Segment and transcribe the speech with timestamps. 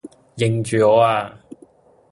[0.35, 1.37] 認住我呀!